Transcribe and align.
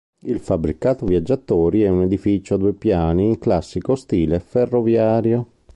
Il 0.23 0.39
fabbricato 0.39 1.05
viaggiatori 1.05 1.83
è 1.83 1.89
un 1.89 2.01
edificio 2.01 2.55
a 2.55 2.57
due 2.57 2.73
piani 2.73 3.27
in 3.27 3.37
classico 3.37 3.93
stile 3.95 4.39
ferroviario. 4.39 5.45